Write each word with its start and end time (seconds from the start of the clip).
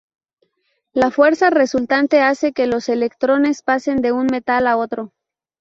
La 0.93 1.11
fuerza 1.11 1.51
resultante 1.51 2.21
hace 2.21 2.53
que 2.53 2.65
los 2.65 2.89
electrones 2.89 3.61
pasen 3.61 3.97
de 4.01 4.11
un 4.11 4.25
metal 4.25 4.65
a 4.65 4.75
otro. 4.77 5.13